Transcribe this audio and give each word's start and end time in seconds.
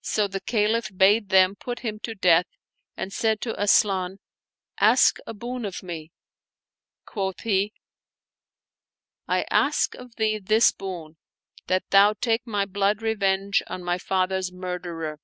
So 0.00 0.26
the 0.26 0.40
Caliph 0.40 0.90
bade 0.96 1.28
them 1.28 1.54
put 1.54 1.78
him 1.78 2.00
to 2.00 2.16
death, 2.16 2.46
and 2.96 3.12
said 3.12 3.40
to 3.42 3.54
Asian," 3.56 4.18
Ask 4.90 5.18
a 5.28 5.32
boon 5.32 5.64
of 5.64 5.80
me." 5.80 6.10
Quoth 7.06 7.42
he," 7.42 7.72
I 9.28 9.46
ask 9.52 9.94
of 9.94 10.16
thee 10.16 10.40
this 10.40 10.72
boon, 10.72 11.18
that 11.68 11.88
thou 11.90 12.14
take 12.14 12.44
my 12.48 12.64
blood 12.64 13.00
revenge 13.00 13.62
on 13.68 13.84
my 13.84 13.96
father's 13.98 14.50
murderer." 14.50 15.20